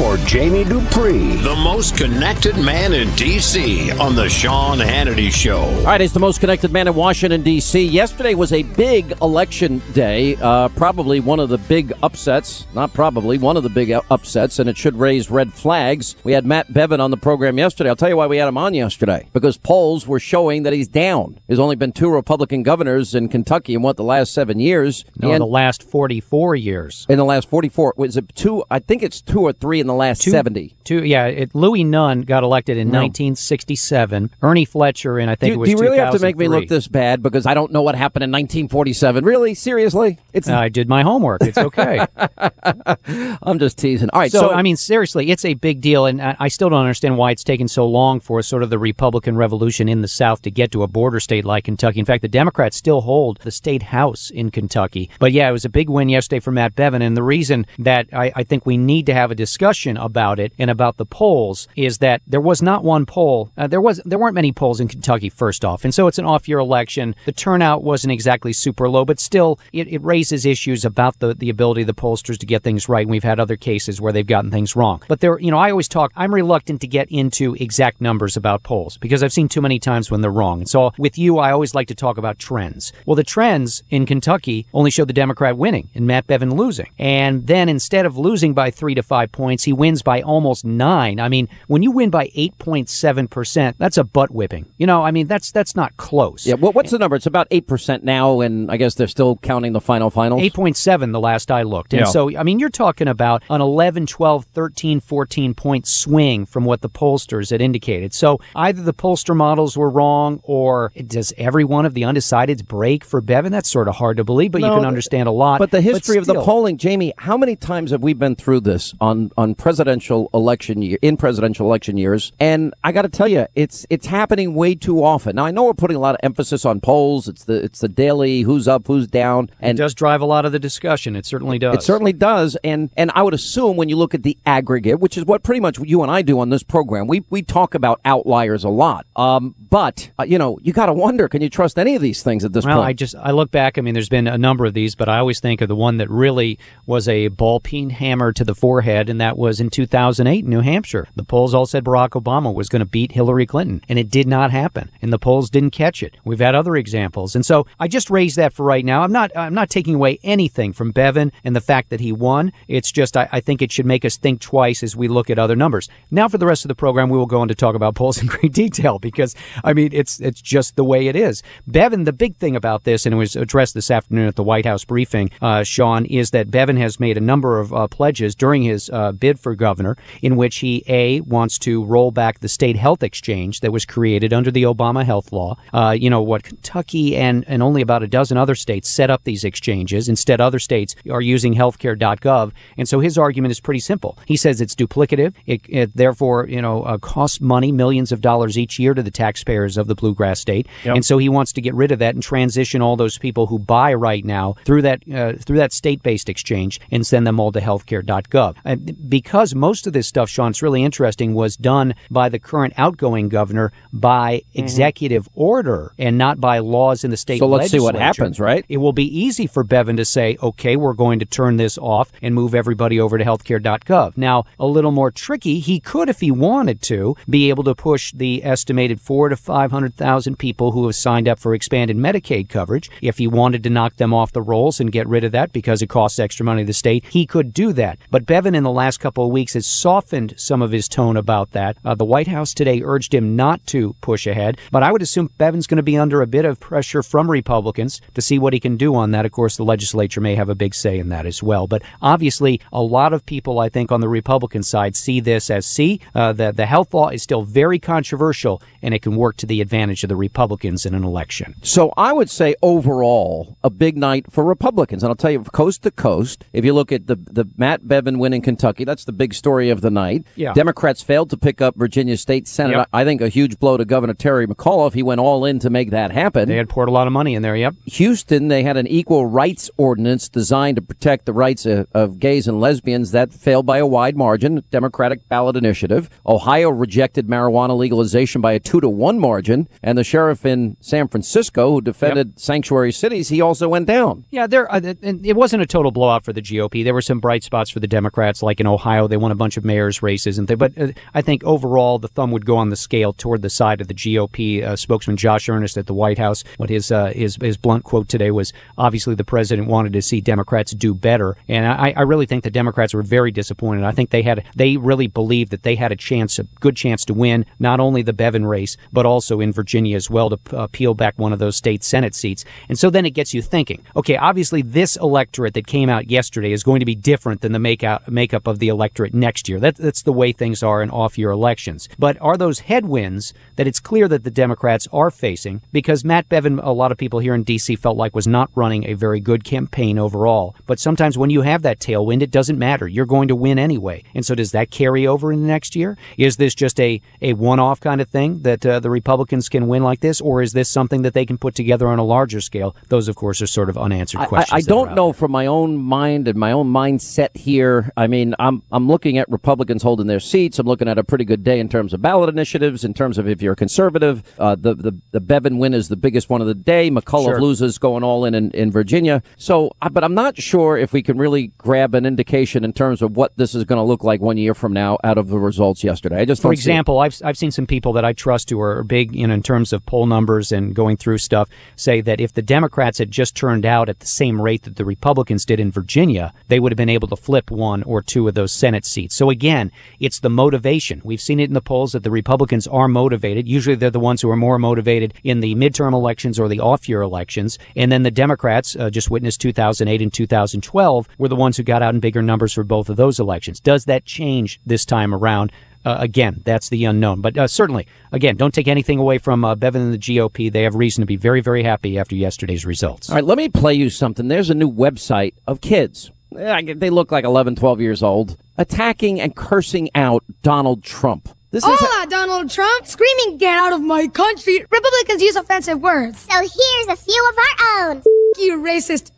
for 0.00 0.16
Jamie 0.26 0.64
Dupree. 0.64 1.36
The 1.42 1.54
most 1.56 1.94
connected 1.94 2.56
man 2.56 2.94
in 2.94 3.14
D.C. 3.16 3.90
on 3.98 4.14
The 4.14 4.30
Sean 4.30 4.78
Hannity 4.78 5.30
Show. 5.30 5.60
All 5.60 5.84
right, 5.84 6.00
he's 6.00 6.14
the 6.14 6.18
most 6.18 6.40
connected 6.40 6.72
man 6.72 6.88
in 6.88 6.94
Washington, 6.94 7.42
D.C. 7.42 7.84
Yesterday 7.84 8.34
was 8.34 8.54
a 8.54 8.62
big 8.62 9.12
election 9.20 9.82
day, 9.92 10.36
uh, 10.36 10.70
probably 10.70 11.20
one 11.20 11.38
of 11.38 11.50
the 11.50 11.58
big 11.58 11.92
upsets, 12.02 12.66
not 12.72 12.94
probably, 12.94 13.36
one 13.36 13.58
of 13.58 13.62
the 13.62 13.68
big 13.68 13.90
upsets, 13.90 14.58
and 14.58 14.70
it 14.70 14.78
should 14.78 14.96
raise 14.96 15.30
red 15.30 15.52
flags. 15.52 16.16
We 16.24 16.32
had 16.32 16.46
Matt 16.46 16.72
Bevin 16.72 17.00
on 17.00 17.10
the 17.10 17.18
program 17.18 17.58
yesterday. 17.58 17.90
I'll 17.90 17.96
tell 17.96 18.08
you 18.08 18.16
why 18.16 18.26
we 18.26 18.38
had 18.38 18.48
him 18.48 18.56
on 18.56 18.72
yesterday. 18.72 19.28
Because 19.34 19.58
polls 19.58 20.06
were 20.06 20.18
showing 20.18 20.62
that 20.62 20.72
he's 20.72 20.88
down. 20.88 21.38
There's 21.46 21.58
only 21.58 21.76
been 21.76 21.92
two 21.92 22.08
Republican 22.08 22.62
governors 22.62 23.14
in 23.14 23.28
Kentucky 23.28 23.74
in 23.74 23.82
what, 23.82 23.98
the 23.98 24.04
last 24.04 24.32
seven 24.32 24.60
years? 24.60 25.04
No, 25.18 25.30
and 25.30 25.42
the 25.42 25.46
last 25.46 25.82
44 25.82 26.56
years. 26.56 27.04
In 27.10 27.18
the 27.18 27.24
last 27.26 27.50
44. 27.50 27.92
Was 27.98 28.16
it 28.16 28.34
two? 28.34 28.64
I 28.70 28.78
think 28.78 29.02
it's 29.02 29.20
two 29.20 29.42
or 29.42 29.52
three 29.52 29.78
in 29.78 29.89
the 29.90 29.98
last 29.98 30.22
two, 30.22 30.30
70. 30.30 30.74
Two, 30.84 31.04
yeah. 31.04 31.26
It, 31.26 31.54
Louis 31.54 31.84
Nunn 31.84 32.22
got 32.22 32.42
elected 32.42 32.76
in 32.76 32.88
no. 32.88 33.00
1967. 33.02 34.30
Ernie 34.42 34.64
Fletcher 34.64 35.18
in, 35.18 35.28
I 35.28 35.34
think 35.34 35.50
do, 35.50 35.54
it 35.54 35.56
was 35.58 35.68
Do 35.68 35.72
you 35.72 35.82
really 35.82 35.98
have 35.98 36.14
to 36.14 36.20
make 36.20 36.36
me 36.36 36.48
look 36.48 36.68
this 36.68 36.88
bad 36.88 37.22
because 37.22 37.46
I 37.46 37.54
don't 37.54 37.72
know 37.72 37.82
what 37.82 37.94
happened 37.94 38.24
in 38.24 38.30
1947? 38.30 39.24
Really? 39.24 39.54
Seriously? 39.54 40.18
It's 40.32 40.48
I 40.48 40.68
did 40.68 40.88
my 40.88 41.02
homework. 41.02 41.42
It's 41.42 41.58
okay. 41.58 42.06
I'm 43.42 43.58
just 43.58 43.78
teasing. 43.78 44.10
All 44.10 44.20
right. 44.20 44.30
So, 44.30 44.40
so, 44.40 44.50
I 44.50 44.62
mean, 44.62 44.76
seriously, 44.76 45.30
it's 45.30 45.44
a 45.44 45.54
big 45.54 45.80
deal, 45.80 46.06
and 46.06 46.20
I 46.20 46.48
still 46.48 46.70
don't 46.70 46.80
understand 46.80 47.18
why 47.18 47.30
it's 47.32 47.44
taken 47.44 47.68
so 47.68 47.86
long 47.86 48.20
for 48.20 48.42
sort 48.42 48.62
of 48.62 48.70
the 48.70 48.78
Republican 48.78 49.36
revolution 49.36 49.88
in 49.88 50.02
the 50.02 50.08
South 50.08 50.42
to 50.42 50.50
get 50.50 50.72
to 50.72 50.82
a 50.82 50.88
border 50.88 51.20
state 51.20 51.44
like 51.44 51.64
Kentucky. 51.64 51.98
In 52.00 52.06
fact, 52.06 52.22
the 52.22 52.28
Democrats 52.28 52.76
still 52.76 53.00
hold 53.00 53.38
the 53.38 53.50
state 53.50 53.82
house 53.82 54.30
in 54.30 54.50
Kentucky. 54.50 55.10
But 55.18 55.32
yeah, 55.32 55.48
it 55.48 55.52
was 55.52 55.64
a 55.64 55.70
big 55.70 55.88
win 55.88 56.08
yesterday 56.08 56.40
for 56.40 56.52
Matt 56.52 56.74
Bevin, 56.74 57.02
and 57.02 57.16
the 57.16 57.22
reason 57.22 57.66
that 57.78 58.06
I, 58.12 58.32
I 58.36 58.44
think 58.44 58.66
we 58.66 58.76
need 58.76 59.06
to 59.06 59.14
have 59.14 59.30
a 59.30 59.34
discussion 59.34 59.79
about 59.86 60.38
it 60.38 60.52
and 60.58 60.70
about 60.70 60.96
the 60.96 61.06
polls 61.06 61.68
is 61.76 61.98
that 61.98 62.22
there 62.26 62.40
was 62.40 62.62
not 62.62 62.84
one 62.84 63.06
poll. 63.06 63.50
Uh, 63.56 63.66
there 63.66 63.80
was 63.80 64.00
there 64.04 64.18
weren't 64.18 64.34
many 64.34 64.52
polls 64.52 64.80
in 64.80 64.88
Kentucky 64.88 65.28
first 65.28 65.64
off, 65.64 65.84
and 65.84 65.94
so 65.94 66.06
it's 66.06 66.18
an 66.18 66.24
off-year 66.24 66.58
election. 66.58 67.14
The 67.24 67.32
turnout 67.32 67.82
wasn't 67.82 68.12
exactly 68.12 68.52
super 68.52 68.88
low, 68.88 69.04
but 69.04 69.20
still, 69.20 69.58
it, 69.72 69.88
it 69.88 70.02
raises 70.02 70.46
issues 70.46 70.84
about 70.84 71.18
the 71.18 71.34
the 71.34 71.50
ability 71.50 71.82
of 71.82 71.86
the 71.86 71.94
pollsters 71.94 72.38
to 72.38 72.46
get 72.46 72.62
things 72.62 72.88
right. 72.88 73.02
And 73.06 73.10
we've 73.10 73.24
had 73.24 73.40
other 73.40 73.56
cases 73.56 74.00
where 74.00 74.12
they've 74.12 74.26
gotten 74.26 74.50
things 74.50 74.76
wrong. 74.76 75.02
But 75.08 75.20
there, 75.20 75.38
you 75.38 75.50
know, 75.50 75.58
I 75.58 75.70
always 75.70 75.88
talk. 75.88 76.12
I'm 76.16 76.34
reluctant 76.34 76.80
to 76.82 76.86
get 76.86 77.10
into 77.10 77.54
exact 77.56 78.00
numbers 78.00 78.36
about 78.36 78.62
polls 78.62 78.98
because 78.98 79.22
I've 79.22 79.32
seen 79.32 79.48
too 79.48 79.60
many 79.60 79.78
times 79.78 80.10
when 80.10 80.20
they're 80.20 80.30
wrong. 80.30 80.60
And 80.60 80.68
so 80.68 80.92
with 80.98 81.18
you, 81.18 81.38
I 81.38 81.52
always 81.52 81.74
like 81.74 81.88
to 81.88 81.94
talk 81.94 82.18
about 82.18 82.38
trends. 82.38 82.92
Well, 83.06 83.16
the 83.16 83.24
trends 83.24 83.82
in 83.90 84.06
Kentucky 84.06 84.66
only 84.72 84.90
show 84.90 85.04
the 85.04 85.12
Democrat 85.12 85.56
winning 85.56 85.88
and 85.94 86.06
Matt 86.06 86.26
Bevin 86.26 86.54
losing. 86.54 86.88
And 86.98 87.46
then 87.46 87.68
instead 87.68 88.06
of 88.06 88.16
losing 88.16 88.54
by 88.54 88.70
three 88.70 88.94
to 88.94 89.02
five 89.02 89.32
points, 89.32 89.64
he 89.64 89.69
wins 89.72 90.02
by 90.02 90.22
almost 90.22 90.64
nine. 90.64 91.20
I 91.20 91.28
mean, 91.28 91.48
when 91.66 91.82
you 91.82 91.90
win 91.90 92.10
by 92.10 92.28
8.7%, 92.28 93.74
that's 93.78 93.98
a 93.98 94.04
butt 94.04 94.30
whipping. 94.30 94.66
You 94.78 94.86
know, 94.86 95.02
I 95.02 95.10
mean, 95.10 95.26
that's 95.26 95.52
that's 95.52 95.76
not 95.76 95.96
close. 95.96 96.46
Yeah, 96.46 96.54
well, 96.54 96.72
what's 96.72 96.90
the 96.90 96.98
number? 96.98 97.16
It's 97.16 97.26
about 97.26 97.48
8% 97.50 98.02
now, 98.02 98.40
and 98.40 98.70
I 98.70 98.76
guess 98.76 98.94
they're 98.94 99.08
still 99.08 99.36
counting 99.36 99.72
the 99.72 99.80
final 99.80 100.10
finals. 100.10 100.42
8.7 100.42 101.12
the 101.12 101.20
last 101.20 101.50
I 101.50 101.62
looked. 101.62 101.92
And 101.92 102.00
yeah. 102.00 102.06
so, 102.06 102.36
I 102.36 102.42
mean, 102.42 102.58
you're 102.58 102.68
talking 102.70 103.08
about 103.08 103.42
an 103.50 103.60
11, 103.60 104.06
12, 104.06 104.44
13, 104.46 105.00
14 105.00 105.54
point 105.54 105.86
swing 105.86 106.46
from 106.46 106.64
what 106.64 106.80
the 106.80 106.88
pollsters 106.88 107.50
had 107.50 107.60
indicated. 107.60 108.14
So 108.14 108.40
either 108.54 108.82
the 108.82 108.94
pollster 108.94 109.36
models 109.36 109.76
were 109.76 109.90
wrong, 109.90 110.40
or 110.44 110.92
does 111.06 111.32
every 111.36 111.64
one 111.64 111.86
of 111.86 111.94
the 111.94 112.02
undecideds 112.02 112.64
break 112.66 113.04
for 113.04 113.20
Bevin? 113.20 113.50
That's 113.50 113.70
sort 113.70 113.88
of 113.88 113.96
hard 113.96 114.16
to 114.18 114.24
believe, 114.24 114.52
but 114.52 114.60
no, 114.60 114.68
you 114.68 114.74
can 114.76 114.86
understand 114.86 115.28
a 115.28 115.32
lot. 115.32 115.58
But 115.58 115.70
the 115.70 115.80
history 115.80 116.16
but 116.16 116.20
of 116.20 116.26
the 116.26 116.42
polling, 116.42 116.76
Jamie, 116.76 117.12
how 117.18 117.36
many 117.36 117.56
times 117.56 117.90
have 117.90 118.02
we 118.02 118.12
been 118.12 118.36
through 118.36 118.60
this 118.60 118.94
on, 119.00 119.30
on 119.36 119.49
presidential 119.54 120.30
election 120.34 120.82
year, 120.82 120.98
in 121.02 121.16
presidential 121.16 121.66
election 121.66 121.96
years? 121.96 122.32
And 122.40 122.74
I 122.84 122.92
got 122.92 123.02
to 123.02 123.08
tell 123.08 123.28
you, 123.28 123.46
it's 123.54 123.86
it's 123.90 124.06
happening 124.06 124.54
way 124.54 124.74
too 124.74 125.02
often. 125.02 125.36
Now 125.36 125.46
I 125.46 125.50
know 125.50 125.64
we're 125.64 125.74
putting 125.74 125.96
a 125.96 126.00
lot 126.00 126.14
of 126.14 126.20
emphasis 126.22 126.64
on 126.64 126.80
polls. 126.80 127.28
It's 127.28 127.44
the 127.44 127.62
it's 127.62 127.80
the 127.80 127.88
daily 127.88 128.42
who's 128.42 128.68
up, 128.68 128.86
who's 128.86 129.06
down, 129.06 129.50
and 129.60 129.78
it 129.78 129.82
does 129.82 129.94
drive 129.94 130.20
a 130.20 130.26
lot 130.26 130.44
of 130.44 130.52
the 130.52 130.58
discussion. 130.58 131.16
It 131.16 131.26
certainly 131.26 131.58
does. 131.58 131.76
It 131.76 131.82
certainly 131.82 132.12
does. 132.12 132.56
And 132.64 132.90
and 132.96 133.10
I 133.14 133.22
would 133.22 133.34
assume 133.34 133.76
when 133.76 133.88
you 133.88 133.96
look 133.96 134.14
at 134.14 134.22
the 134.22 134.36
aggregate, 134.46 135.00
which 135.00 135.16
is 135.16 135.24
what 135.24 135.42
pretty 135.42 135.60
much 135.60 135.78
you 135.78 136.02
and 136.02 136.10
I 136.10 136.22
do 136.22 136.40
on 136.40 136.50
this 136.50 136.62
program, 136.62 137.06
we 137.06 137.24
we 137.30 137.42
talk 137.42 137.74
about 137.74 138.00
outliers 138.04 138.64
a 138.64 138.68
lot. 138.68 139.06
Um, 139.16 139.54
but 139.70 140.10
uh, 140.18 140.24
you 140.24 140.38
know, 140.38 140.58
you 140.62 140.72
got 140.72 140.86
to 140.86 140.92
wonder, 140.92 141.28
can 141.28 141.42
you 141.42 141.48
trust 141.50 141.78
any 141.78 141.94
of 141.94 142.02
these 142.02 142.22
things 142.22 142.44
at 142.44 142.52
this 142.52 142.64
well, 142.64 142.78
point? 142.78 142.88
I 142.88 142.92
just 142.92 143.14
I 143.16 143.30
look 143.30 143.50
back. 143.50 143.78
I 143.78 143.80
mean, 143.80 143.94
there's 143.94 144.08
been 144.08 144.26
a 144.26 144.38
number 144.38 144.64
of 144.64 144.74
these, 144.74 144.94
but 144.94 145.08
I 145.08 145.18
always 145.18 145.40
think 145.40 145.60
of 145.60 145.68
the 145.68 145.76
one 145.76 145.98
that 145.98 146.10
really 146.10 146.58
was 146.86 147.08
a 147.08 147.28
ball 147.28 147.60
peen 147.60 147.90
hammer 147.90 148.32
to 148.32 148.44
the 148.44 148.54
forehead, 148.54 149.08
and 149.08 149.20
that 149.20 149.36
was 149.40 149.58
in 149.58 149.70
2008 149.70 150.44
in 150.44 150.50
New 150.50 150.60
Hampshire. 150.60 151.08
The 151.16 151.24
polls 151.24 151.54
all 151.54 151.66
said 151.66 151.82
Barack 151.82 152.10
Obama 152.10 152.54
was 152.54 152.68
going 152.68 152.80
to 152.80 152.86
beat 152.86 153.12
Hillary 153.12 153.46
Clinton, 153.46 153.82
and 153.88 153.98
it 153.98 154.10
did 154.10 154.28
not 154.28 154.50
happen. 154.50 154.90
And 155.00 155.12
the 155.12 155.18
polls 155.18 155.48
didn't 155.48 155.70
catch 155.70 156.02
it. 156.02 156.16
We've 156.24 156.38
had 156.38 156.54
other 156.54 156.76
examples, 156.76 157.34
and 157.34 157.44
so 157.44 157.66
I 157.80 157.88
just 157.88 158.10
raised 158.10 158.36
that 158.36 158.52
for 158.52 158.64
right 158.64 158.84
now. 158.84 159.02
I'm 159.02 159.12
not 159.12 159.30
I'm 159.34 159.54
not 159.54 159.70
taking 159.70 159.94
away 159.94 160.18
anything 160.22 160.74
from 160.74 160.92
Bevin 160.92 161.32
and 161.42 161.56
the 161.56 161.60
fact 161.60 161.88
that 161.90 162.00
he 162.00 162.12
won. 162.12 162.52
It's 162.68 162.92
just 162.92 163.16
I, 163.16 163.28
I 163.32 163.40
think 163.40 163.62
it 163.62 163.72
should 163.72 163.86
make 163.86 164.04
us 164.04 164.18
think 164.18 164.40
twice 164.40 164.82
as 164.82 164.94
we 164.94 165.08
look 165.08 165.30
at 165.30 165.38
other 165.38 165.56
numbers. 165.56 165.88
Now, 166.10 166.28
for 166.28 166.38
the 166.38 166.46
rest 166.46 166.64
of 166.64 166.68
the 166.68 166.74
program, 166.74 167.08
we 167.08 167.16
will 167.16 167.26
go 167.26 167.40
on 167.40 167.48
to 167.48 167.54
talk 167.54 167.74
about 167.74 167.94
polls 167.94 168.20
in 168.20 168.26
great 168.34 168.52
detail 168.52 168.98
because 168.98 169.34
I 169.64 169.72
mean 169.72 169.88
it's 169.92 170.20
it's 170.20 170.42
just 170.42 170.76
the 170.76 170.84
way 170.84 171.08
it 171.08 171.16
is. 171.16 171.42
Bevin, 171.66 172.04
the 172.04 172.12
big 172.12 172.36
thing 172.36 172.56
about 172.56 172.84
this, 172.84 173.06
and 173.06 173.14
it 173.14 173.18
was 173.18 173.36
addressed 173.36 173.72
this 173.72 173.90
afternoon 173.90 174.28
at 174.28 174.36
the 174.36 174.44
White 174.44 174.66
House 174.66 174.84
briefing, 174.84 175.30
uh, 175.40 175.62
Sean, 175.62 176.04
is 176.04 176.30
that 176.32 176.50
Bevin 176.50 176.76
has 176.76 177.00
made 177.00 177.16
a 177.16 177.20
number 177.22 177.58
of 177.58 177.72
uh, 177.72 177.88
pledges 177.88 178.34
during 178.34 178.62
his 178.62 178.90
uh, 178.90 179.12
bid 179.12 179.29
for 179.38 179.54
governor 179.54 179.96
in 180.22 180.36
which 180.36 180.58
he 180.58 180.82
a 180.88 181.20
wants 181.20 181.58
to 181.60 181.84
roll 181.84 182.10
back 182.10 182.40
the 182.40 182.48
state 182.48 182.76
health 182.76 183.02
exchange 183.02 183.60
that 183.60 183.72
was 183.72 183.84
created 183.84 184.32
under 184.32 184.50
the 184.50 184.64
Obama 184.64 185.04
health 185.04 185.32
law. 185.32 185.56
Uh, 185.72 185.94
you 185.98 186.10
know 186.10 186.22
what 186.22 186.42
Kentucky 186.42 187.16
and 187.16 187.44
and 187.46 187.62
only 187.62 187.82
about 187.82 188.02
a 188.02 188.06
dozen 188.06 188.36
other 188.36 188.54
states 188.54 188.88
set 188.88 189.10
up 189.10 189.24
these 189.24 189.44
exchanges. 189.44 190.08
Instead, 190.08 190.40
other 190.40 190.58
states 190.58 190.96
are 191.10 191.20
using 191.20 191.54
healthcare.gov, 191.54 192.52
and 192.76 192.88
so 192.88 193.00
his 193.00 193.18
argument 193.18 193.52
is 193.52 193.60
pretty 193.60 193.80
simple. 193.80 194.18
He 194.26 194.36
says 194.36 194.60
it's 194.60 194.74
duplicative. 194.74 195.34
It, 195.46 195.60
it 195.68 195.96
therefore 195.96 196.46
you 196.48 196.62
know 196.62 196.82
uh, 196.82 196.98
costs 196.98 197.40
money, 197.40 197.72
millions 197.72 198.12
of 198.12 198.20
dollars 198.20 198.58
each 198.58 198.78
year 198.78 198.94
to 198.94 199.02
the 199.02 199.10
taxpayers 199.10 199.76
of 199.76 199.86
the 199.86 199.94
bluegrass 199.94 200.40
state, 200.40 200.66
yep. 200.84 200.96
and 200.96 201.04
so 201.04 201.18
he 201.18 201.28
wants 201.28 201.52
to 201.52 201.60
get 201.60 201.74
rid 201.74 201.92
of 201.92 201.98
that 201.98 202.14
and 202.14 202.22
transition 202.22 202.82
all 202.82 202.96
those 202.96 203.18
people 203.18 203.46
who 203.46 203.58
buy 203.58 203.94
right 203.94 204.24
now 204.24 204.54
through 204.64 204.82
that 204.82 205.02
uh, 205.12 205.32
through 205.34 205.58
that 205.58 205.72
state-based 205.72 206.28
exchange 206.28 206.80
and 206.90 207.06
send 207.06 207.26
them 207.26 207.38
all 207.40 207.52
to 207.52 207.60
healthcare.gov. 207.60 208.56
And 208.64 209.10
because 209.20 209.54
most 209.54 209.86
of 209.86 209.92
this 209.92 210.06
stuff, 210.06 210.30
Sean, 210.30 210.48
it's 210.48 210.62
really 210.62 210.82
interesting, 210.82 211.34
was 211.34 211.54
done 211.54 211.94
by 212.10 212.30
the 212.30 212.38
current 212.38 212.72
outgoing 212.78 213.28
governor 213.28 213.70
by 213.92 214.36
mm-hmm. 214.36 214.60
executive 214.60 215.28
order 215.34 215.92
and 215.98 216.16
not 216.16 216.40
by 216.40 216.58
laws 216.60 217.04
in 217.04 217.10
the 217.10 217.18
state. 217.18 217.38
So 217.38 217.46
let's 217.46 217.70
see 217.70 217.80
what 217.80 217.96
happens, 217.96 218.40
right? 218.40 218.64
It 218.70 218.78
will 218.78 218.94
be 218.94 219.04
easy 219.04 219.46
for 219.46 219.62
Bevin 219.62 219.98
to 219.98 220.06
say, 220.06 220.38
"Okay, 220.42 220.74
we're 220.76 220.94
going 220.94 221.18
to 221.18 221.26
turn 221.26 221.58
this 221.58 221.76
off 221.76 222.10
and 222.22 222.34
move 222.34 222.54
everybody 222.54 222.98
over 222.98 223.18
to 223.18 223.24
healthcare.gov." 223.24 224.16
Now, 224.16 224.46
a 224.58 224.66
little 224.66 224.90
more 224.90 225.10
tricky. 225.10 225.60
He 225.60 225.80
could, 225.80 226.08
if 226.08 226.20
he 226.20 226.30
wanted 226.30 226.80
to, 226.92 227.14
be 227.28 227.50
able 227.50 227.64
to 227.64 227.74
push 227.74 228.12
the 228.12 228.42
estimated 228.42 229.02
four 229.02 229.28
to 229.28 229.36
five 229.36 229.70
hundred 229.70 229.94
thousand 229.96 230.38
people 230.38 230.72
who 230.72 230.86
have 230.86 230.96
signed 230.96 231.28
up 231.28 231.38
for 231.38 231.52
expanded 231.52 231.98
Medicaid 231.98 232.48
coverage. 232.48 232.90
If 233.02 233.18
he 233.18 233.26
wanted 233.26 233.62
to 233.64 233.70
knock 233.70 233.96
them 233.96 234.14
off 234.14 234.32
the 234.32 234.40
rolls 234.40 234.80
and 234.80 234.90
get 234.90 235.06
rid 235.06 235.24
of 235.24 235.32
that 235.32 235.52
because 235.52 235.82
it 235.82 235.88
costs 235.88 236.18
extra 236.18 236.46
money 236.46 236.62
to 236.62 236.66
the 236.66 236.72
state, 236.72 237.04
he 237.10 237.26
could 237.26 237.52
do 237.52 237.74
that. 237.74 237.98
But 238.10 238.24
Bevin, 238.24 238.54
in 238.54 238.62
the 238.62 238.70
last 238.70 238.98
couple 238.98 239.09
of 239.18 239.30
weeks, 239.30 239.54
has 239.54 239.66
softened 239.66 240.34
some 240.36 240.62
of 240.62 240.72
his 240.72 240.88
tone 240.88 241.16
about 241.16 241.52
that. 241.52 241.76
Uh, 241.84 241.94
the 241.94 242.04
White 242.04 242.28
House 242.28 242.54
today 242.54 242.82
urged 242.82 243.14
him 243.14 243.36
not 243.36 243.66
to 243.68 243.94
push 244.00 244.26
ahead, 244.26 244.58
but 244.70 244.82
I 244.82 244.92
would 244.92 245.02
assume 245.02 245.30
Bevin's 245.38 245.66
going 245.66 245.76
to 245.76 245.82
be 245.82 245.96
under 245.96 246.22
a 246.22 246.26
bit 246.26 246.44
of 246.44 246.60
pressure 246.60 247.02
from 247.02 247.30
Republicans 247.30 248.00
to 248.14 248.22
see 248.22 248.38
what 248.38 248.52
he 248.52 248.60
can 248.60 248.76
do 248.76 248.94
on 248.94 249.10
that. 249.12 249.26
Of 249.26 249.32
course, 249.32 249.56
the 249.56 249.64
legislature 249.64 250.20
may 250.20 250.34
have 250.34 250.48
a 250.48 250.54
big 250.54 250.74
say 250.74 250.98
in 250.98 251.08
that 251.10 251.26
as 251.26 251.42
well. 251.42 251.66
But 251.66 251.82
obviously, 252.02 252.60
a 252.72 252.82
lot 252.82 253.12
of 253.12 253.24
people, 253.26 253.58
I 253.58 253.68
think, 253.68 253.92
on 253.92 254.00
the 254.00 254.08
Republican 254.08 254.62
side 254.62 254.96
see 254.96 255.20
this 255.20 255.50
as 255.50 255.66
see 255.66 256.00
uh, 256.14 256.32
that 256.34 256.56
the 256.56 256.66
health 256.66 256.94
law 256.94 257.08
is 257.08 257.22
still 257.22 257.42
very 257.42 257.78
controversial 257.78 258.62
and 258.82 258.94
it 258.94 259.02
can 259.02 259.16
work 259.16 259.36
to 259.38 259.46
the 259.46 259.60
advantage 259.60 260.02
of 260.02 260.08
the 260.08 260.16
Republicans 260.16 260.86
in 260.86 260.94
an 260.94 261.04
election. 261.04 261.54
So 261.62 261.92
I 261.96 262.12
would 262.12 262.30
say 262.30 262.54
overall 262.62 263.56
a 263.62 263.70
big 263.70 263.96
night 263.96 264.30
for 264.30 264.44
Republicans, 264.44 265.02
and 265.02 265.10
I'll 265.10 265.16
tell 265.16 265.30
you, 265.30 265.42
coast 265.42 265.82
to 265.82 265.90
coast. 265.90 266.44
If 266.52 266.64
you 266.64 266.72
look 266.72 266.92
at 266.92 267.06
the 267.06 267.16
the 267.16 267.46
Matt 267.56 267.82
Bevin 267.82 268.18
win 268.18 268.32
in 268.32 268.42
Kentucky, 268.42 268.84
that's 268.84 268.99
the 269.04 269.12
big 269.12 269.34
story 269.34 269.70
of 269.70 269.80
the 269.80 269.90
night. 269.90 270.26
Yeah. 270.36 270.52
Democrats 270.52 271.02
failed 271.02 271.30
to 271.30 271.36
pick 271.36 271.60
up 271.60 271.76
Virginia 271.76 272.16
State 272.16 272.46
Senate. 272.46 272.76
Yep. 272.76 272.88
I 272.92 273.04
think 273.04 273.20
a 273.20 273.28
huge 273.28 273.58
blow 273.58 273.76
to 273.76 273.84
Governor 273.84 274.14
Terry 274.14 274.46
McAuliffe. 274.46 274.94
He 274.94 275.02
went 275.02 275.20
all 275.20 275.44
in 275.44 275.58
to 275.60 275.70
make 275.70 275.90
that 275.90 276.10
happen. 276.10 276.48
They 276.48 276.56
had 276.56 276.68
poured 276.68 276.88
a 276.88 276.92
lot 276.92 277.06
of 277.06 277.12
money 277.12 277.34
in 277.34 277.42
there. 277.42 277.56
Yep. 277.56 277.74
Houston, 277.86 278.48
they 278.48 278.62
had 278.62 278.76
an 278.76 278.86
equal 278.86 279.26
rights 279.26 279.70
ordinance 279.76 280.28
designed 280.28 280.76
to 280.76 280.82
protect 280.82 281.26
the 281.26 281.32
rights 281.32 281.66
of, 281.66 281.86
of 281.92 282.18
gays 282.18 282.46
and 282.46 282.60
lesbians 282.60 283.12
that 283.12 283.32
failed 283.32 283.66
by 283.66 283.78
a 283.78 283.86
wide 283.86 284.16
margin. 284.16 284.62
Democratic 284.70 285.28
ballot 285.28 285.56
initiative. 285.56 286.10
Ohio 286.26 286.70
rejected 286.70 287.26
marijuana 287.26 287.76
legalization 287.76 288.40
by 288.40 288.52
a 288.52 288.60
two 288.60 288.80
to 288.80 288.88
one 288.88 289.18
margin, 289.18 289.68
and 289.82 289.96
the 289.96 290.04
sheriff 290.04 290.44
in 290.44 290.76
San 290.80 291.08
Francisco, 291.08 291.72
who 291.72 291.80
defended 291.80 292.28
yep. 292.28 292.38
sanctuary 292.38 292.92
cities, 292.92 293.28
he 293.28 293.40
also 293.40 293.68
went 293.68 293.86
down. 293.86 294.24
Yeah, 294.30 294.46
there. 294.46 294.70
Uh, 294.72 294.80
it 295.02 295.36
wasn't 295.36 295.62
a 295.62 295.66
total 295.66 295.90
blowout 295.90 296.24
for 296.24 296.32
the 296.32 296.42
GOP. 296.42 296.84
There 296.84 296.94
were 296.94 297.02
some 297.02 297.20
bright 297.20 297.42
spots 297.42 297.70
for 297.70 297.80
the 297.80 297.86
Democrats, 297.86 298.42
like 298.42 298.60
in 298.60 298.66
Ohio. 298.66 298.89
Ohio. 298.90 299.06
They 299.08 299.16
won 299.16 299.30
a 299.30 299.36
bunch 299.36 299.56
of 299.56 299.64
mayor's 299.64 300.02
races 300.02 300.38
and 300.38 300.48
th- 300.48 300.58
but 300.58 300.76
uh, 300.76 300.88
I 301.14 301.22
think 301.22 301.44
overall 301.44 301.98
the 301.98 302.08
thumb 302.08 302.32
would 302.32 302.44
go 302.44 302.56
on 302.56 302.70
the 302.70 302.76
scale 302.76 303.12
toward 303.12 303.42
the 303.42 303.50
side 303.50 303.80
of 303.80 303.88
the 303.88 303.94
GOP. 303.94 304.62
Uh, 304.62 304.76
spokesman 304.76 305.16
Josh 305.16 305.48
Earnest 305.48 305.76
at 305.78 305.86
the 305.86 305.94
White 305.94 306.18
House. 306.18 306.42
What 306.56 306.70
his 306.70 306.90
uh, 306.90 307.12
his 307.14 307.36
his 307.40 307.56
blunt 307.56 307.84
quote 307.84 308.08
today 308.08 308.30
was: 308.30 308.52
obviously 308.76 309.14
the 309.14 309.24
president 309.24 309.68
wanted 309.68 309.92
to 309.92 310.02
see 310.02 310.20
Democrats 310.20 310.72
do 310.72 310.94
better, 310.94 311.36
and 311.48 311.66
I, 311.66 311.94
I 311.96 312.02
really 312.02 312.26
think 312.26 312.44
the 312.44 312.50
Democrats 312.50 312.94
were 312.94 313.02
very 313.02 313.30
disappointed. 313.30 313.84
I 313.84 313.92
think 313.92 314.10
they 314.10 314.22
had 314.22 314.44
they 314.56 314.76
really 314.76 315.06
believed 315.06 315.52
that 315.52 315.62
they 315.62 315.76
had 315.76 315.92
a 315.92 315.96
chance, 315.96 316.38
a 316.38 316.44
good 316.60 316.76
chance 316.76 317.04
to 317.06 317.14
win 317.14 317.46
not 317.58 317.80
only 317.80 318.02
the 318.02 318.12
Bevin 318.12 318.46
race 318.46 318.76
but 318.92 319.06
also 319.06 319.40
in 319.40 319.52
Virginia 319.52 319.96
as 319.96 320.10
well 320.10 320.30
to 320.30 320.38
uh, 320.56 320.66
peel 320.72 320.94
back 320.94 321.14
one 321.16 321.32
of 321.32 321.38
those 321.38 321.56
state 321.56 321.84
Senate 321.84 322.14
seats. 322.14 322.44
And 322.68 322.78
so 322.78 322.90
then 322.90 323.06
it 323.06 323.10
gets 323.10 323.32
you 323.34 323.42
thinking. 323.42 323.82
Okay, 323.96 324.16
obviously 324.16 324.62
this 324.62 324.96
electorate 324.96 325.54
that 325.54 325.66
came 325.66 325.88
out 325.88 326.10
yesterday 326.10 326.52
is 326.52 326.62
going 326.62 326.80
to 326.80 326.86
be 326.86 326.94
different 326.94 327.40
than 327.40 327.52
the 327.52 327.58
make 327.58 327.84
out, 327.84 328.08
makeup 328.08 328.46
of 328.46 328.58
the 328.58 328.68
electorate 328.68 328.79
next 329.12 329.48
year. 329.48 329.60
That, 329.60 329.76
that's 329.76 330.02
the 330.02 330.12
way 330.12 330.32
things 330.32 330.62
are 330.62 330.82
in 330.82 330.90
off-year 330.90 331.30
elections. 331.30 331.88
But 331.98 332.20
are 332.20 332.36
those 332.36 332.60
headwinds 332.60 333.34
that 333.56 333.66
it's 333.66 333.80
clear 333.80 334.08
that 334.08 334.24
the 334.24 334.30
Democrats 334.30 334.88
are 334.92 335.10
facing 335.10 335.62
because 335.72 336.04
Matt 336.04 336.28
Bevin, 336.28 336.60
a 336.62 336.72
lot 336.72 336.92
of 336.92 336.98
people 336.98 337.18
here 337.18 337.34
in 337.34 337.42
D.C. 337.42 337.76
felt 337.76 337.96
like 337.96 338.14
was 338.14 338.26
not 338.26 338.50
running 338.54 338.86
a 338.86 338.94
very 338.94 339.20
good 339.20 339.44
campaign 339.44 339.98
overall. 339.98 340.56
But 340.66 340.80
sometimes 340.80 341.18
when 341.18 341.30
you 341.30 341.42
have 341.42 341.62
that 341.62 341.78
tailwind, 341.78 342.22
it 342.22 342.30
doesn't 342.30 342.58
matter. 342.58 342.88
You're 342.88 343.06
going 343.06 343.28
to 343.28 343.36
win 343.36 343.58
anyway. 343.58 344.04
And 344.14 344.24
so 344.24 344.34
does 344.34 344.52
that 344.52 344.70
carry 344.70 345.06
over 345.06 345.32
in 345.32 345.42
the 345.42 345.48
next 345.48 345.76
year? 345.76 345.96
Is 346.16 346.36
this 346.36 346.54
just 346.54 346.80
a, 346.80 347.00
a 347.20 347.34
one-off 347.34 347.80
kind 347.80 348.00
of 348.00 348.08
thing 348.08 348.42
that 348.42 348.64
uh, 348.64 348.80
the 348.80 348.90
Republicans 348.90 349.48
can 349.48 349.68
win 349.68 349.82
like 349.82 350.00
this, 350.00 350.20
or 350.20 350.42
is 350.42 350.52
this 350.52 350.68
something 350.68 351.02
that 351.02 351.14
they 351.14 351.26
can 351.26 351.38
put 351.38 351.54
together 351.54 351.88
on 351.88 351.98
a 351.98 352.04
larger 352.04 352.40
scale? 352.40 352.74
Those, 352.88 353.08
of 353.08 353.16
course, 353.16 353.42
are 353.42 353.46
sort 353.46 353.68
of 353.68 353.76
unanswered 353.76 354.26
questions. 354.28 354.52
I, 354.52 354.58
I 354.58 354.60
don't 354.62 354.94
know 354.94 355.12
from 355.12 355.32
my 355.32 355.46
own 355.46 355.76
mind 355.76 356.28
and 356.28 356.38
my 356.38 356.52
own 356.52 356.70
mindset 356.70 357.36
here. 357.36 357.92
I 357.96 358.06
mean, 358.06 358.34
I'm 358.38 358.59
I'm 358.72 358.88
looking 358.88 359.18
at 359.18 359.28
Republicans 359.30 359.82
holding 359.82 360.06
their 360.06 360.20
seats. 360.20 360.58
I'm 360.58 360.66
looking 360.66 360.88
at 360.88 360.98
a 360.98 361.04
pretty 361.04 361.24
good 361.24 361.44
day 361.44 361.60
in 361.60 361.68
terms 361.68 361.92
of 361.92 362.02
ballot 362.02 362.28
initiatives. 362.28 362.84
In 362.84 362.94
terms 362.94 363.18
of 363.18 363.28
if 363.28 363.42
you're 363.42 363.52
a 363.54 363.56
conservative, 363.56 364.22
uh, 364.38 364.54
the 364.54 364.74
the 364.74 364.96
the 365.12 365.20
Bevin 365.20 365.58
win 365.58 365.74
is 365.74 365.88
the 365.88 365.96
biggest 365.96 366.30
one 366.30 366.40
of 366.40 366.46
the 366.46 366.54
day. 366.54 366.90
McAuliffe 366.90 367.24
sure. 367.24 367.40
loses, 367.40 367.78
going 367.78 368.02
all 368.02 368.24
in, 368.24 368.34
in 368.34 368.50
in 368.52 368.70
Virginia. 368.70 369.22
So, 369.36 369.72
but 369.92 370.04
I'm 370.04 370.14
not 370.14 370.36
sure 370.36 370.76
if 370.76 370.92
we 370.92 371.02
can 371.02 371.18
really 371.18 371.48
grab 371.58 371.94
an 371.94 372.06
indication 372.06 372.64
in 372.64 372.72
terms 372.72 373.02
of 373.02 373.16
what 373.16 373.36
this 373.36 373.54
is 373.54 373.64
going 373.64 373.78
to 373.78 373.84
look 373.84 374.04
like 374.04 374.20
one 374.20 374.36
year 374.36 374.54
from 374.54 374.72
now 374.72 374.98
out 375.04 375.18
of 375.18 375.28
the 375.28 375.38
results 375.38 375.84
yesterday. 375.84 376.20
I 376.20 376.24
just 376.24 376.42
for 376.42 376.52
example, 376.52 376.98
I've 377.00 377.20
I've 377.24 377.38
seen 377.38 377.50
some 377.50 377.66
people 377.66 377.92
that 377.94 378.04
I 378.04 378.12
trust 378.12 378.50
who 378.50 378.60
are 378.60 378.82
big 378.82 379.14
you 379.14 379.26
know, 379.26 379.34
in 379.34 379.42
terms 379.42 379.72
of 379.72 379.84
poll 379.86 380.06
numbers 380.06 380.52
and 380.52 380.74
going 380.74 380.96
through 380.96 381.18
stuff 381.18 381.48
say 381.76 382.00
that 382.00 382.20
if 382.20 382.32
the 382.32 382.42
Democrats 382.42 382.98
had 382.98 383.10
just 383.10 383.34
turned 383.34 383.64
out 383.64 383.88
at 383.88 384.00
the 384.00 384.06
same 384.06 384.40
rate 384.40 384.62
that 384.62 384.76
the 384.76 384.84
Republicans 384.84 385.44
did 385.44 385.60
in 385.60 385.70
Virginia, 385.70 386.32
they 386.48 386.60
would 386.60 386.72
have 386.72 386.76
been 386.76 386.88
able 386.88 387.08
to 387.08 387.16
flip 387.16 387.50
one 387.50 387.82
or 387.84 388.02
two 388.02 388.28
of 388.28 388.34
those 388.50 388.58
Senate 388.58 388.84
seats. 388.84 389.14
So 389.14 389.30
again, 389.30 389.70
it's 389.98 390.20
the 390.20 390.30
motivation. 390.30 391.00
We've 391.04 391.20
seen 391.20 391.40
it 391.40 391.48
in 391.48 391.54
the 391.54 391.60
polls 391.60 391.92
that 391.92 392.02
the 392.02 392.10
Republicans 392.10 392.66
are 392.66 392.88
motivated. 392.88 393.48
Usually 393.48 393.76
they're 393.76 393.90
the 393.90 394.00
ones 394.00 394.22
who 394.22 394.30
are 394.30 394.36
more 394.36 394.58
motivated 394.58 395.14
in 395.24 395.40
the 395.40 395.54
midterm 395.54 395.92
elections 395.92 396.38
or 396.38 396.48
the 396.48 396.60
off 396.60 396.88
year 396.88 397.02
elections. 397.02 397.58
And 397.76 397.90
then 397.90 398.02
the 398.02 398.10
Democrats, 398.10 398.76
uh, 398.76 398.90
just 398.90 399.10
witnessed 399.10 399.40
2008 399.40 400.02
and 400.02 400.12
2012, 400.12 401.08
were 401.18 401.28
the 401.28 401.36
ones 401.36 401.56
who 401.56 401.62
got 401.62 401.82
out 401.82 401.94
in 401.94 402.00
bigger 402.00 402.22
numbers 402.22 402.52
for 402.52 402.64
both 402.64 402.88
of 402.88 402.96
those 402.96 403.20
elections. 403.20 403.60
Does 403.60 403.84
that 403.84 404.04
change 404.04 404.60
this 404.66 404.84
time 404.84 405.14
around? 405.14 405.52
Uh, 405.82 405.96
again, 405.98 406.42
that's 406.44 406.68
the 406.68 406.84
unknown. 406.84 407.22
But 407.22 407.38
uh, 407.38 407.48
certainly, 407.48 407.86
again, 408.12 408.36
don't 408.36 408.52
take 408.52 408.68
anything 408.68 408.98
away 408.98 409.16
from 409.16 409.46
uh, 409.46 409.54
Bevin 409.54 409.80
and 409.80 409.94
the 409.94 409.98
GOP. 409.98 410.52
They 410.52 410.64
have 410.64 410.74
reason 410.74 411.00
to 411.00 411.06
be 411.06 411.16
very, 411.16 411.40
very 411.40 411.62
happy 411.62 411.98
after 411.98 412.14
yesterday's 412.14 412.66
results. 412.66 413.08
All 413.08 413.14
right, 413.14 413.24
let 413.24 413.38
me 413.38 413.48
play 413.48 413.72
you 413.72 413.88
something. 413.88 414.28
There's 414.28 414.50
a 414.50 414.54
new 414.54 414.70
website 414.70 415.32
of 415.46 415.62
kids. 415.62 416.10
Eh, 416.38 416.74
they 416.76 416.90
look 416.90 417.10
like 417.10 417.24
11, 417.24 417.56
12 417.56 417.80
years 417.80 418.02
old, 418.02 418.36
attacking 418.56 419.20
and 419.20 419.34
cursing 419.34 419.90
out 419.94 420.22
Donald 420.42 420.82
Trump. 420.82 421.28
This 421.50 421.64
is 421.64 421.70
Hola, 421.72 422.06
Donald 422.08 422.48
Trump! 422.50 422.86
Screaming, 422.86 423.38
get 423.38 423.58
out 423.58 423.72
of 423.72 423.80
my 423.80 424.06
country! 424.06 424.60
Republicans 424.70 425.20
use 425.20 425.34
offensive 425.34 425.80
words. 425.82 426.20
So 426.20 426.38
here's 426.38 426.86
a 426.88 426.94
few 426.96 427.28
of 427.32 427.38
our 427.38 427.90
own. 427.90 427.96
F- 427.98 428.04
you 428.38 428.58
racist. 428.62 429.10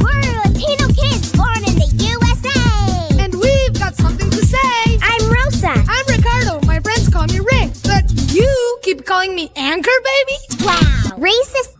We're 0.00 0.32
Latino 0.40 0.88
kids 0.94 1.32
born 1.36 1.58
in 1.68 1.76
the 1.76 1.92
USA. 2.08 3.22
And 3.22 3.34
we've 3.34 3.78
got 3.78 3.94
something 3.96 4.30
to 4.30 4.46
say. 4.46 4.98
I'm 5.02 5.30
Rosa. 5.30 5.74
I'm 5.86 6.06
Ricardo. 6.06 6.66
My 6.66 6.80
friends 6.80 7.10
call 7.10 7.26
me 7.26 7.40
Rick. 7.40 7.72
But 7.84 8.10
you 8.32 8.78
keep 8.82 9.04
calling 9.04 9.34
me 9.34 9.50
Anchor 9.56 9.90
Baby? 9.90 10.64
Wow. 10.64 11.18
Racist. 11.18 11.73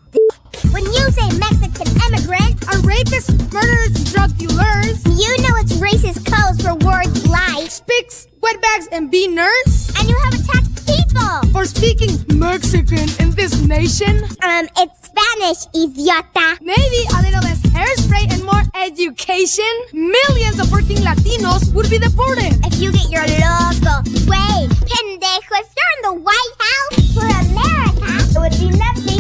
When 0.74 0.82
you 0.86 1.06
say 1.12 1.30
Mexican 1.38 1.86
immigrant, 2.02 2.58
a 2.66 2.82
rapist, 2.82 3.30
murderers, 3.54 3.94
drug 4.12 4.36
dealers, 4.36 4.98
you 5.06 5.30
know 5.46 5.54
it's 5.62 5.74
racist 5.78 6.26
codes 6.26 6.60
for 6.66 6.74
words 6.84 7.28
like 7.28 7.70
spicks, 7.70 8.26
wetbags, 8.42 8.88
and 8.90 9.08
be 9.08 9.28
nurse. 9.28 9.94
And 9.96 10.08
you 10.08 10.18
have 10.18 10.34
attacked 10.34 10.84
people 10.84 11.52
for 11.52 11.64
speaking 11.64 12.18
Mexican 12.36 13.06
in 13.22 13.30
this 13.38 13.62
nation. 13.62 14.24
Um, 14.42 14.66
it's 14.76 14.98
Spanish, 15.06 15.62
idiota. 15.78 16.58
Maybe 16.60 17.06
a 17.14 17.22
little 17.22 17.46
less 17.46 17.62
hairspray 17.70 18.32
and 18.32 18.42
more 18.42 18.64
education. 18.74 19.70
Millions 19.92 20.58
of 20.58 20.72
working 20.72 20.98
Latinos 21.06 21.72
would 21.72 21.88
be 21.88 22.00
deported. 22.00 22.50
If 22.66 22.82
you 22.82 22.90
get 22.90 23.10
your 23.14 23.26
logo, 23.46 24.02
way, 24.26 24.66
pendejo, 24.90 25.54
if 25.54 25.70
you're 25.70 25.92
in 25.94 26.02
the 26.02 26.14
White 26.18 26.54
House 26.58 27.14
for 27.14 27.30
America, 27.46 28.10
it 28.34 28.40
would 28.42 28.58
be 28.58 28.76
nothing 28.76 29.04
but 29.04 29.13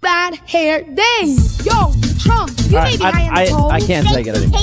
bad 0.00 0.34
hair 0.48 0.82
days. 0.82 1.64
Yo, 1.64 1.92
Trump, 2.18 2.50
you 2.66 2.78
may 2.78 2.96
be 2.96 3.04
I, 3.04 3.10
high 3.10 3.44
I, 3.44 3.46
I, 3.46 3.68
I 3.76 3.80
can't 3.80 4.06
take 4.06 4.26
it 4.26 4.36
anymore. 4.36 4.60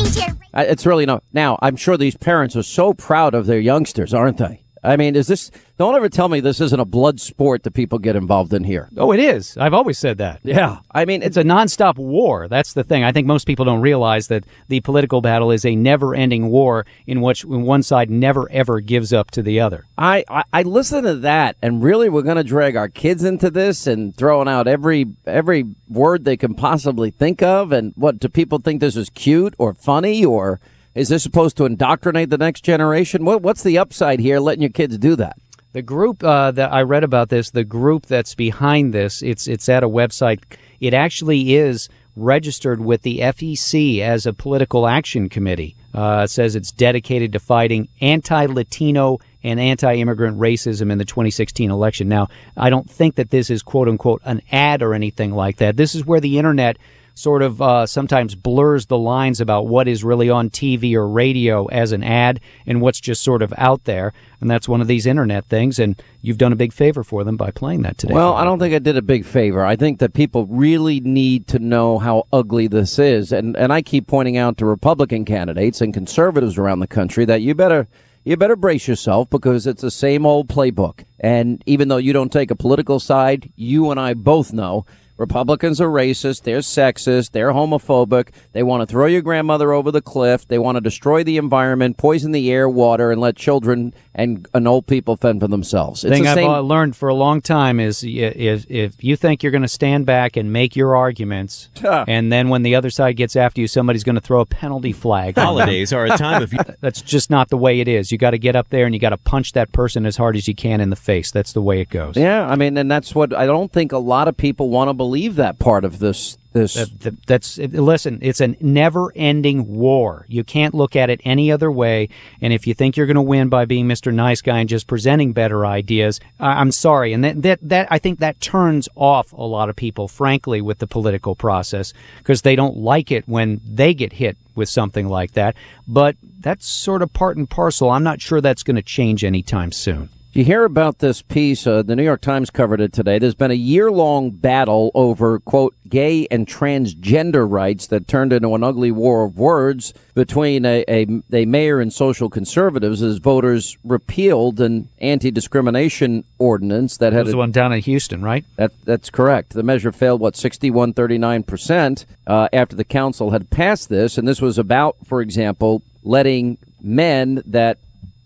It's 0.56 0.86
really 0.86 1.06
not. 1.06 1.24
Now, 1.34 1.58
I'm 1.62 1.76
sure 1.76 1.98
these 1.98 2.16
parents 2.16 2.56
are 2.56 2.64
so 2.64 2.94
proud 2.94 3.34
of 3.34 3.46
their 3.46 3.60
youngsters, 3.60 4.14
aren't 4.14 4.38
they? 4.38 4.64
I 4.84 4.98
mean, 4.98 5.16
is 5.16 5.28
this? 5.28 5.50
Don't 5.78 5.96
ever 5.96 6.10
tell 6.10 6.30
me 6.30 6.40
this 6.40 6.60
isn't 6.60 6.80
a 6.80 6.86
blood 6.86 7.20
sport 7.20 7.64
that 7.64 7.74
people 7.74 8.00
get 8.00 8.16
involved 8.16 8.54
in 8.54 8.64
here. 8.64 8.90
Oh, 8.98 9.12
it 9.12 9.20
is. 9.20 9.58
I've 9.58 9.74
always 9.74 9.98
said 9.98 10.18
that. 10.18 10.42
Yeah, 10.44 10.80
I 10.92 11.06
mean, 11.06 11.24
it's 11.24 11.38
a 11.38 11.44
nonstop 11.44 11.96
war. 11.98 12.48
That's 12.48 12.74
the 12.74 12.84
thing. 12.84 13.04
I 13.04 13.12
think 13.12 13.26
most 13.26 13.48
people 13.48 13.66
don't 13.66 13.82
realize 13.82 14.28
that 14.28 14.44
the 14.68 14.82
political 14.82 15.22
battle 15.22 15.52
is 15.52 15.66
a 15.66 15.76
never-ending 15.76 16.50
war 16.50 16.86
in 17.08 17.22
which 17.22 17.46
one 17.46 17.82
side 17.82 18.10
never 18.10 18.52
ever 18.52 18.82
gives 18.82 19.14
up 19.14 19.32
to 19.32 19.42
the 19.42 19.60
other. 19.60 19.86
I 19.98 20.26
I, 20.28 20.44
I 20.52 20.62
listen 20.64 21.04
to 21.06 21.16
that, 21.16 21.56
and 21.62 21.82
really, 21.82 22.10
we're 22.10 22.22
going 22.22 22.38
to 22.38 22.44
drag 22.44 22.76
our 22.76 22.90
kids 22.90 23.24
into 23.24 23.50
this 23.50 23.88
and 23.88 24.16
throwing 24.16 24.48
out 24.48 24.68
every 24.68 25.06
every 25.26 25.66
word 25.88 26.26
they 26.26 26.38
can 26.38 26.56
possibly 26.56 27.10
think 27.10 27.42
of. 27.42 27.72
And 27.72 27.94
what 27.96 28.20
do 28.20 28.28
people 28.28 28.60
think 28.60 28.82
this 28.82 28.98
is 28.98 29.10
cute 29.10 29.56
or 29.58 29.74
funny 29.74 30.26
or? 30.26 30.60
Is 30.96 31.10
this 31.10 31.24
supposed 31.24 31.58
to 31.58 31.66
indoctrinate 31.66 32.30
the 32.30 32.38
next 32.38 32.62
generation? 32.62 33.26
What, 33.26 33.42
what's 33.42 33.64
the 33.64 33.78
upside 33.80 34.20
here 34.20 34.40
letting 34.40 34.62
your 34.62 34.70
kids 34.70 34.98
do 34.98 35.16
that? 35.16 35.38
The 35.74 35.82
group 35.82 36.24
uh, 36.24 36.52
that 36.52 36.72
I 36.72 36.84
read 36.84 37.04
about 37.04 37.30
this, 37.30 37.50
the 37.50 37.64
group 37.64 38.06
that's 38.06 38.36
behind 38.36 38.94
this, 38.94 39.24
it's 39.24 39.48
it's 39.48 39.68
at 39.70 39.84
a 39.84 39.90
website. 39.90 40.40
It 40.80 40.94
actually 40.94 41.56
is 41.56 41.90
registered 42.16 42.80
with 42.80 43.02
the 43.02 43.20
FEC 43.20 44.00
as 44.00 44.28
a 44.28 44.34
political 44.34 44.86
action 44.86 45.30
committee. 45.30 45.76
Uh, 45.96 46.22
it 46.26 46.28
says 46.30 46.56
it's 46.56 46.72
dedicated 46.72 47.34
to 47.34 47.40
fighting 47.40 47.88
anti-Latino 48.02 49.18
and 49.44 49.60
anti-immigrant 49.60 50.38
racism 50.38 50.92
in 50.92 51.00
the 51.00 51.06
2016 51.06 51.72
election. 51.72 52.08
Now, 52.08 52.28
I 52.56 52.70
don't 52.70 52.90
think 52.90 53.16
that 53.16 53.32
this 53.32 53.50
is 53.50 53.64
quote 53.64 53.88
unquote 53.88 54.22
an 54.26 54.44
ad 54.52 54.84
or 54.84 54.94
anything 54.94 55.32
like 55.34 55.58
that. 55.58 55.76
This 55.76 55.96
is 55.96 56.06
where 56.06 56.20
the 56.20 56.38
internet 56.38 56.78
sort 57.16 57.42
of 57.42 57.62
uh, 57.62 57.86
sometimes 57.86 58.36
blurs 58.36 58.88
the 58.88 58.98
lines 58.98 59.40
about 59.40 59.68
what 59.68 59.88
is 59.88 60.04
really 60.04 60.30
on 60.30 60.50
TV 60.50 60.96
or 60.96 61.08
radio 61.08 61.66
as 61.68 61.92
an 61.92 62.04
ad 62.04 62.40
and 62.66 62.82
what's 62.82 63.00
just 63.00 63.22
sort 63.22 63.42
of 63.42 63.54
out 63.58 63.84
there. 63.84 64.14
And 64.42 64.50
that's 64.50 64.68
one 64.68 64.82
of 64.82 64.88
these 64.88 65.06
internet 65.06 65.46
things. 65.46 65.80
And 65.80 66.02
you've 66.22 66.38
done 66.38 66.52
a 66.52 66.58
big 66.58 66.74
favor 66.74 67.04
for 67.04 67.24
them 67.24 67.38
by 67.38 67.52
playing 67.52 67.84
that 67.84 67.98
today. 67.98 68.14
Well, 68.14 68.34
I 68.34 68.44
don't 68.44 68.60
think 68.60 68.74
I 68.74 68.80
did 68.80 68.98
a 68.98 69.02
big 69.02 69.26
favor. 69.26 69.64
I 69.64 69.76
think 69.76 70.00
that 70.00 70.14
people 70.14 70.48
really 70.48 71.00
need 71.00 71.48
to 71.50 71.60
know 71.60 72.00
how 72.00 72.28
ugly 72.34 72.68
this 72.68 72.98
is. 73.00 73.32
And, 73.32 73.56
and 73.56 73.72
I 73.72 73.82
keep 73.82 74.08
pointing 74.08 74.38
out 74.38 74.58
to 74.58 74.66
Republican 74.66 75.24
candidates 75.24 75.82
and 75.82 75.94
conservatives 75.94 76.58
around 76.58 76.80
the 76.80 76.88
country 76.88 77.26
that 77.26 77.42
you 77.42 77.54
better 77.56 77.88
you 78.26 78.38
better 78.38 78.56
brace 78.56 78.88
yourself 78.88 79.30
because 79.30 79.68
it's 79.68 79.82
the 79.82 79.92
same 79.92 80.26
old 80.26 80.48
playbook. 80.48 81.04
And 81.20 81.62
even 81.66 81.90
though 81.90 81.98
you 81.98 82.14
don't 82.14 82.32
take 82.32 82.52
a 82.52 82.56
political 82.56 83.02
side, 83.02 83.52
you 83.58 83.92
and 83.92 84.00
I 84.00 84.14
both 84.14 84.54
know 84.54 84.86
Republicans 85.18 85.80
are 85.80 85.88
racist. 85.88 86.44
They're 86.44 86.60
sexist. 86.60 87.32
They're 87.32 87.52
homophobic. 87.52 88.30
They 88.52 88.64
want 88.64 88.82
to 88.82 88.92
throw 88.92 89.06
your 89.06 89.22
grandmother 89.22 89.72
over 89.72 89.92
the 89.92 90.02
cliff. 90.02 90.48
They 90.48 90.60
want 90.60 90.76
to 90.76 90.82
destroy 90.82 91.24
the 91.24 91.38
environment, 91.38 91.98
poison 91.98 92.32
the 92.32 92.52
air, 92.52 92.68
water, 92.68 93.12
and 93.12 93.22
let 93.22 93.36
children 93.36 93.94
and, 94.16 94.48
and 94.54 94.68
old 94.68 94.88
people 94.88 95.16
fend 95.18 95.42
for 95.42 95.48
themselves. 95.48 96.04
It's 96.04 96.12
thing 96.12 96.24
the 96.24 96.30
I've 96.30 96.38
uh, 96.38 96.60
learned 96.62 96.96
for 96.96 97.10
a 97.10 97.16
long 97.16 97.42
time 97.42 97.80
is 97.80 98.04
if, 98.04 98.70
if 98.70 99.04
you 99.04 99.16
think 99.16 99.44
you're 99.44 99.52
going 99.52 99.64
to 99.64 99.68
stand 99.68 100.06
back 100.06 100.38
and 100.38 100.52
make 100.52 100.76
your 100.76 100.96
arguments, 100.96 101.70
and 101.84 102.32
then 102.32 102.50
when 102.50 102.64
the 102.64 102.76
other 102.76 102.90
side 102.90 103.16
gets 103.16 103.36
after 103.36 103.62
you, 103.62 103.68
somebody's 103.68 104.04
going 104.04 104.16
to 104.16 104.22
throw 104.22 104.42
a 104.42 104.46
penalty 104.46 104.92
flag. 104.92 105.36
Holidays 105.36 105.94
are 105.94 106.06
a 106.06 106.18
time 106.18 106.44
of. 106.44 106.54
That's 106.82 107.02
just 107.02 107.30
not 107.30 107.50
the 107.50 107.58
way 107.58 107.80
it 107.80 107.88
is. 107.88 108.12
You 108.12 108.18
got 108.18 108.32
to 108.32 108.38
get 108.38 108.56
up 108.56 108.70
there 108.70 108.86
and 108.86 108.94
you 108.94 109.00
got 109.00 109.10
to 109.10 109.18
punch 109.18 109.54
that 109.54 109.72
person 109.72 110.06
as 110.06 110.18
hard 110.18 110.36
as 110.36 110.48
you 110.48 110.56
can 110.56 110.82
in 110.82 110.90
the 110.90 110.96
face. 110.96 111.32
That's 111.32 111.54
the 111.54 111.62
way 111.62 111.82
it 111.82 111.90
goes. 111.90 112.18
Yeah, 112.18 112.48
I 112.48 112.56
mean, 112.56 112.78
and 112.78 112.90
that's 112.90 113.16
what 113.16 113.34
I 113.34 113.46
don't 113.46 113.72
think 113.72 113.92
a 113.92 113.98
lot 113.98 114.28
of 114.28 114.38
people 114.38 114.70
want 114.70 114.90
to 114.90 114.94
believe 115.04 115.36
that 115.36 115.60
part 115.60 115.84
of 115.84 116.00
this. 116.00 116.38
This 116.54 116.76
That- 116.76 117.26
That's 117.28 117.58
listen. 117.58 118.20
It's 118.22 118.40
a 118.40 118.56
never-ending 118.62 119.68
war. 119.68 120.26
You 120.30 120.44
can't 120.44 120.74
look 120.74 120.96
at 120.96 121.10
it 121.10 121.20
any 121.26 121.52
other 121.52 121.70
way. 121.70 122.08
And 122.42 122.54
if 122.54 122.68
you 122.68 122.74
think 122.74 122.96
you're 122.96 123.08
going 123.08 123.16
to 123.16 123.22
win 123.22 123.50
by 123.50 123.66
being 123.66 123.86
Mr. 123.88 124.14
Nice 124.14 124.42
Guy 124.42 124.60
and 124.60 124.70
just 124.70 124.88
presenting 124.88 125.34
better 125.34 125.66
ideas, 125.66 126.22
I'm 126.40 126.72
sorry. 126.72 127.12
And 127.12 127.24
that, 127.24 127.42
that 127.42 127.60
that 127.64 127.88
I 127.92 128.00
think 128.00 128.20
that 128.20 128.40
turns 128.40 128.88
off 128.96 129.34
a 129.34 129.44
lot 129.44 129.70
of 129.70 129.76
people, 129.76 130.08
frankly, 130.08 130.62
with 130.62 130.78
the 130.78 130.88
political 130.88 131.36
process 131.36 131.92
because 132.20 132.44
they 132.44 132.56
don't 132.56 132.78
like 132.78 133.12
it 133.12 133.28
when 133.28 133.60
they 133.68 133.94
get 133.94 134.14
hit 134.14 134.38
with 134.56 134.70
something 134.70 135.10
like 135.10 135.34
that. 135.34 135.56
But 135.86 136.16
that's 136.40 136.66
sort 136.66 137.02
of 137.02 137.12
part 137.12 137.36
and 137.36 137.50
parcel. 137.50 137.90
I'm 137.90 138.04
not 138.04 138.22
sure 138.22 138.40
that's 138.40 138.64
going 138.64 138.78
to 138.78 138.82
change 138.84 139.26
anytime 139.26 139.72
soon. 139.74 140.10
You 140.36 140.44
hear 140.44 140.64
about 140.64 140.98
this 140.98 141.22
piece? 141.22 141.68
Uh, 141.68 141.84
the 141.84 141.96
New 141.96 142.04
York 142.04 142.22
Times 142.22 142.50
covered 142.50 142.82
it 142.82 142.92
today. 142.92 143.20
There's 143.20 143.36
been 143.36 143.52
a 143.52 143.54
year 143.54 143.92
long 143.92 144.32
battle 144.32 144.90
over, 144.96 145.38
quote, 145.38 145.76
gay 145.88 146.26
and 146.32 146.48
transgender 146.48 147.48
rights 147.48 147.86
that 147.88 148.08
turned 148.08 148.34
into 148.34 148.56
an 148.56 148.64
ugly 148.64 148.92
war 148.92 149.26
of 149.26 149.38
words 149.38 149.94
between 150.16 150.66
a, 150.66 150.84
a, 150.88 151.06
a 151.32 151.46
mayor 151.46 151.80
and 151.80 151.94
social 151.94 152.32
conservatives 152.32 153.04
as 153.04 153.20
voters 153.20 153.78
repealed 153.84 154.60
an 154.60 154.90
anti 154.98 155.30
discrimination 155.30 156.24
ordinance 156.40 156.98
that 156.98 157.12
That 157.12 157.18
had 157.18 157.26
was 157.26 157.34
the 157.34 157.38
one 157.38 157.52
down 157.52 157.72
in 157.72 157.82
Houston, 157.82 158.24
right? 158.24 158.44
that 158.56 158.72
that's 158.86 159.12
correct. 159.12 159.54
The 159.54 159.62
measure 159.62 159.92
failed 159.92 160.20
what 160.20 160.36
61 160.36 160.94
39 160.94 161.44
percent 161.44 162.08
uh, 162.26 162.48
after 162.52 162.76
the 162.76 162.84
council 162.84 163.30
had 163.30 163.52
passed 163.52 163.88
this, 163.88 164.18
and 164.18 164.28
this 164.28 164.42
was 164.42 164.58
about, 164.58 164.96
for 165.06 165.22
example, 165.22 165.84
letting 166.04 166.58
men 166.82 167.44
that 167.46 167.78